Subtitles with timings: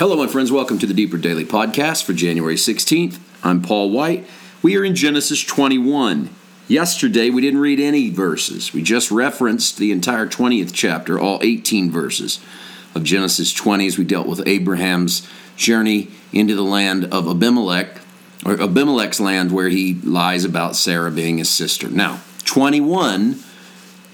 [0.00, 0.50] Hello, my friends.
[0.50, 3.18] Welcome to the Deeper Daily Podcast for January 16th.
[3.44, 4.26] I'm Paul White.
[4.62, 6.30] We are in Genesis 21.
[6.68, 8.72] Yesterday, we didn't read any verses.
[8.72, 12.40] We just referenced the entire 20th chapter, all 18 verses
[12.94, 18.00] of Genesis 20, as we dealt with Abraham's journey into the land of Abimelech,
[18.46, 21.90] or Abimelech's land, where he lies about Sarah being his sister.
[21.90, 23.38] Now, 21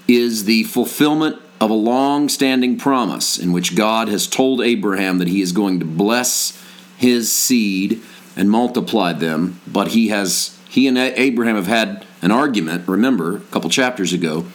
[0.09, 5.27] is the fulfillment of a long standing promise in which God has told Abraham that
[5.27, 6.63] he is going to bless
[6.97, 8.01] his seed
[8.35, 13.39] and multiply them, but he has he and Abraham have had an argument, remember, a
[13.39, 14.45] couple chapters ago.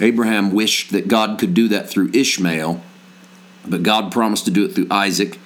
[0.00, 2.82] Abraham wished that God could do that through Ishmael,
[3.66, 5.38] but God promised to do it through Isaac.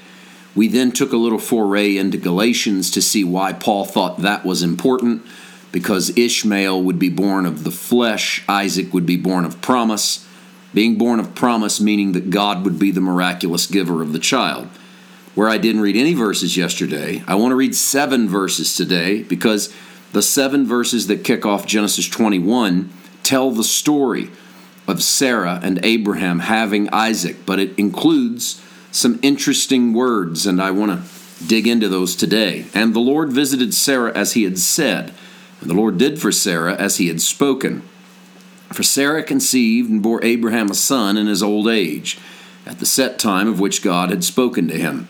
[0.54, 4.62] We then took a little foray into Galatians to see why Paul thought that was
[4.62, 5.24] important
[5.72, 10.26] because Ishmael would be born of the flesh, Isaac would be born of promise
[10.74, 14.68] being born of promise, meaning that God would be the miraculous giver of the child.
[15.34, 19.72] Where I didn't read any verses yesterday, I want to read seven verses today because
[20.12, 22.90] the seven verses that kick off Genesis 21
[23.22, 24.30] tell the story
[24.86, 30.92] of Sarah and Abraham having Isaac, but it includes some interesting words, and I want
[30.92, 32.66] to dig into those today.
[32.74, 35.12] And the Lord visited Sarah as he had said,
[35.60, 37.82] and the Lord did for Sarah as he had spoken.
[38.74, 42.18] For Sarah conceived and bore Abraham a son in his old age,
[42.66, 45.06] at the set time of which God had spoken to him.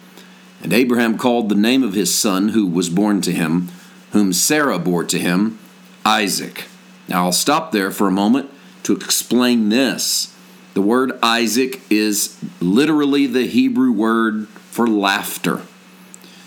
[0.63, 3.71] And Abraham called the name of his son who was born to him,
[4.13, 5.59] whom Sarah bore to him,
[6.05, 6.67] Isaac.
[7.09, 8.51] Now I'll stop there for a moment
[8.83, 10.37] to explain this.
[10.75, 15.63] The word Isaac is literally the Hebrew word for laughter.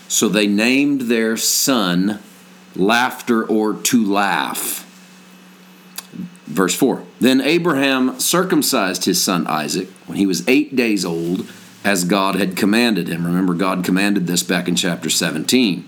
[0.08, 2.20] So they named their son
[2.76, 4.87] laughter or to laugh.
[6.58, 11.48] Verse 4 Then Abraham circumcised his son Isaac when he was eight days old,
[11.84, 13.26] as God had commanded him.
[13.26, 15.88] Remember, God commanded this back in chapter 17.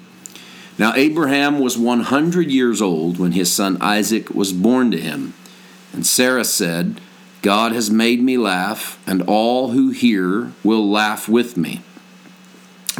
[0.77, 5.33] Now, Abraham was 100 years old when his son Isaac was born to him.
[5.91, 7.01] And Sarah said,
[7.41, 11.81] God has made me laugh, and all who hear will laugh with me.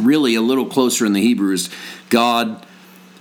[0.00, 1.70] Really, a little closer in the Hebrews,
[2.08, 2.66] God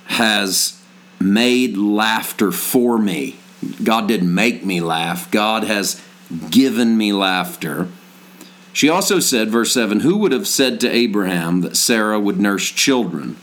[0.08, 0.82] has
[1.20, 3.39] made laughter for me.
[3.84, 6.02] God didn't make me laugh, God has
[6.50, 7.88] given me laughter.
[8.72, 12.70] She also said, verse 7 Who would have said to Abraham that Sarah would nurse
[12.70, 13.36] children?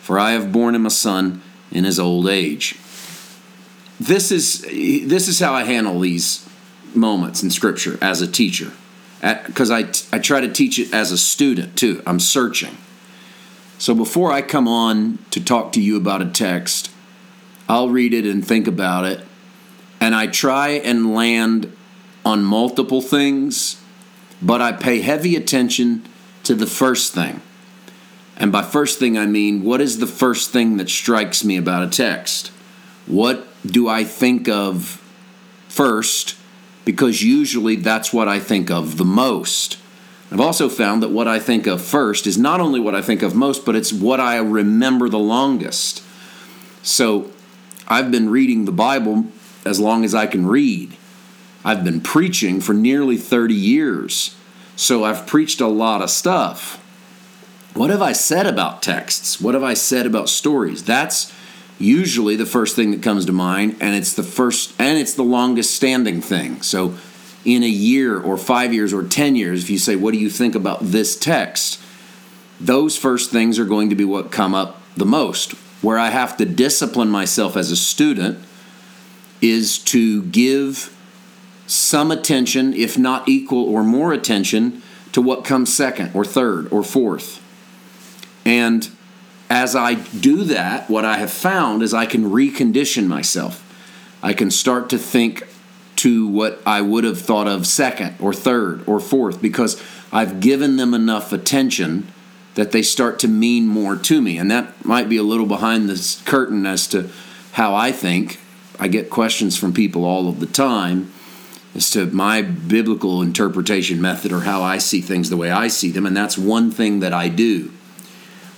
[0.00, 2.76] For I have borne him a son in his old age.
[4.00, 6.48] This is, this is how I handle these
[6.94, 8.72] moments in Scripture as a teacher.
[9.20, 12.02] Because I, I try to teach it as a student too.
[12.06, 12.78] I'm searching.
[13.78, 16.90] So before I come on to talk to you about a text,
[17.68, 19.24] I'll read it and think about it
[20.00, 21.76] and I try and land
[22.24, 23.80] on multiple things,
[24.40, 26.04] but I pay heavy attention
[26.44, 27.42] to the first thing.
[28.36, 31.82] And by first thing, I mean what is the first thing that strikes me about
[31.82, 32.48] a text?
[33.06, 35.02] What do I think of
[35.68, 36.36] first?
[36.86, 39.78] Because usually that's what I think of the most.
[40.32, 43.22] I've also found that what I think of first is not only what I think
[43.22, 46.02] of most, but it's what I remember the longest.
[46.82, 47.30] So
[47.88, 49.26] I've been reading the Bible
[49.64, 50.96] as long as I can read.
[51.64, 54.36] I've been preaching for nearly 30 years,
[54.76, 56.76] so I've preached a lot of stuff.
[57.74, 59.40] What have I said about texts?
[59.40, 60.84] What have I said about stories?
[60.84, 61.32] That's
[61.78, 65.22] usually the first thing that comes to mind, and it's the first and it's the
[65.22, 66.62] longest standing thing.
[66.62, 66.96] So,
[67.44, 70.30] in a year or five years or 10 years, if you say, What do you
[70.30, 71.80] think about this text?
[72.60, 75.52] Those first things are going to be what come up the most.
[75.80, 78.38] Where I have to discipline myself as a student
[79.40, 80.96] is to give
[81.66, 86.82] some attention, if not equal or more attention, to what comes second or third or
[86.82, 87.42] fourth.
[88.44, 88.88] And
[89.48, 93.66] as I do that, what I have found is I can recondition myself.
[94.22, 95.46] I can start to think
[95.96, 100.76] to what I would have thought of second or third or fourth because I've given
[100.76, 102.08] them enough attention
[102.54, 104.38] that they start to mean more to me.
[104.38, 107.10] And that might be a little behind the curtain as to
[107.52, 108.40] how I think
[108.80, 111.12] I get questions from people all of the time
[111.74, 115.90] as to my biblical interpretation method or how I see things the way I see
[115.90, 117.70] them, and that's one thing that I do.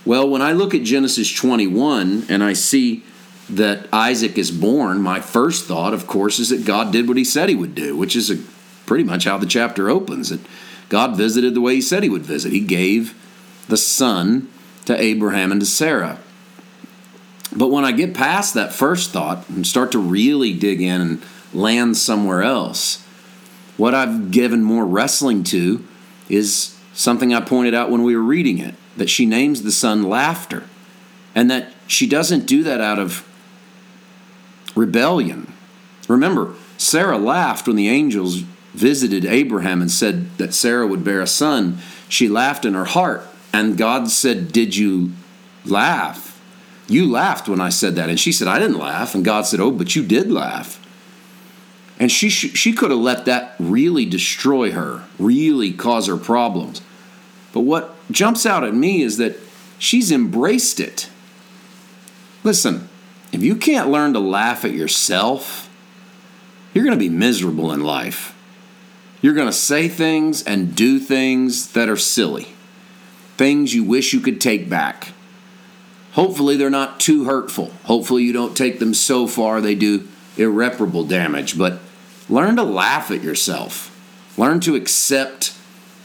[0.04, 3.04] Well, when I look at Genesis 21 and I see
[3.50, 7.24] that Isaac is born, my first thought, of course, is that God did what he
[7.24, 8.36] said he would do, which is a,
[8.86, 10.30] pretty much how the chapter opens.
[10.30, 10.40] That
[10.88, 12.52] God visited the way he said he would visit.
[12.52, 13.14] He gave
[13.68, 14.48] the son
[14.86, 16.18] to Abraham and to Sarah.
[17.54, 21.22] But when I get past that first thought and start to really dig in and
[21.52, 23.04] land somewhere else,
[23.76, 25.84] what I've given more wrestling to
[26.28, 30.02] is something I pointed out when we were reading it that she names the son
[30.02, 30.64] laughter,
[31.34, 33.26] and that she doesn't do that out of
[34.74, 35.52] rebellion.
[36.08, 38.42] Remember, Sarah laughed when the angels
[38.74, 41.78] visited Abraham and said that Sarah would bear a son.
[42.08, 43.22] She laughed in her heart,
[43.52, 45.12] and God said, Did you
[45.64, 46.31] laugh?
[46.92, 48.10] You laughed when I said that.
[48.10, 49.14] And she said, I didn't laugh.
[49.14, 50.78] And God said, Oh, but you did laugh.
[51.98, 56.82] And she, she could have let that really destroy her, really cause her problems.
[57.54, 59.36] But what jumps out at me is that
[59.78, 61.08] she's embraced it.
[62.44, 62.90] Listen,
[63.32, 65.70] if you can't learn to laugh at yourself,
[66.74, 68.36] you're going to be miserable in life.
[69.22, 72.48] You're going to say things and do things that are silly,
[73.38, 75.12] things you wish you could take back.
[76.12, 77.72] Hopefully, they're not too hurtful.
[77.84, 81.56] Hopefully, you don't take them so far they do irreparable damage.
[81.56, 81.80] But
[82.28, 83.88] learn to laugh at yourself.
[84.36, 85.54] Learn to accept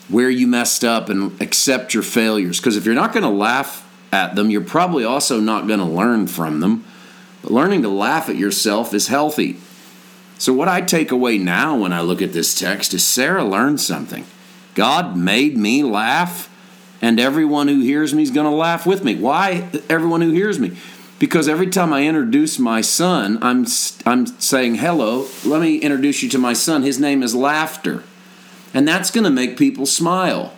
[0.09, 2.59] where you messed up and accept your failures.
[2.59, 5.85] Because if you're not going to laugh at them, you're probably also not going to
[5.85, 6.85] learn from them.
[7.41, 9.57] But learning to laugh at yourself is healthy.
[10.37, 13.81] So, what I take away now when I look at this text is Sarah learned
[13.81, 14.25] something.
[14.75, 16.49] God made me laugh
[17.01, 19.15] and everyone who hears me is going to laugh with me.
[19.15, 20.77] Why everyone who hears me?
[21.19, 23.65] Because every time I introduce my son, I'm
[24.05, 26.83] I'm saying, "Hello, let me introduce you to my son.
[26.83, 28.03] His name is Laughter."
[28.73, 30.53] And that's going to make people smile.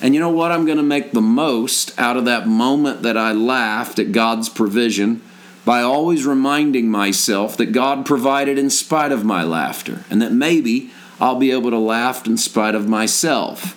[0.00, 0.52] And you know what?
[0.52, 4.48] I'm going to make the most out of that moment that I laughed at God's
[4.48, 5.20] provision
[5.64, 10.90] by always reminding myself that God provided in spite of my laughter, and that maybe
[11.20, 13.76] I'll be able to laugh in spite of myself.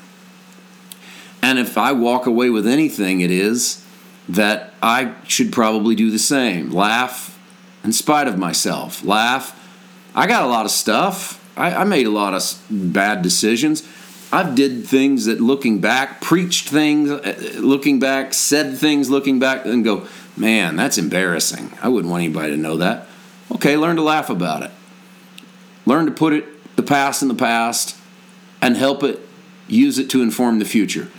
[1.44, 3.86] And if I walk away with anything, it is
[4.30, 6.72] that I should probably do the same.
[6.72, 7.38] Laugh
[7.84, 9.04] in spite of myself.
[9.04, 9.60] Laugh.
[10.16, 11.44] I got a lot of stuff.
[11.57, 13.86] I, I made a lot of bad decisions.
[14.31, 19.66] I've did things that looking back, preached things uh, looking back, said things looking back,
[19.66, 20.07] and go,
[20.38, 21.74] man, that's embarrassing.
[21.81, 23.07] I wouldn't want anybody to know that.
[23.51, 24.72] Okay, learn to laugh about it.
[25.86, 27.98] Learn to put it the past in the past
[28.62, 29.19] and help it
[29.68, 31.10] use it to inform the future.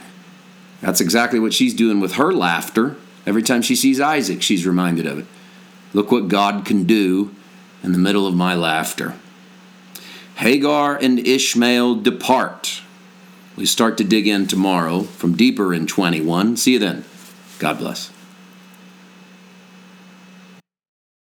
[0.84, 2.96] That's exactly what she's doing with her laughter.
[3.24, 5.26] Every time she sees Isaac, she's reminded of it.
[5.94, 7.34] Look what God can do
[7.82, 9.14] in the middle of my laughter.
[10.36, 12.82] Hagar and Ishmael depart.
[13.56, 16.58] We start to dig in tomorrow from deeper in 21.
[16.58, 17.06] See you then.
[17.58, 18.10] God bless.